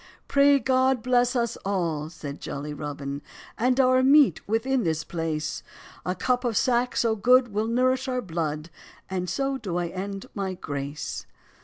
[0.27, 3.21] "Pray God bless us all," said jolly Robin,
[3.55, 5.61] "And our meat within this place;
[6.07, 8.71] A cup of sack so good will nourish our blood,
[9.11, 11.27] And so do I end my grace."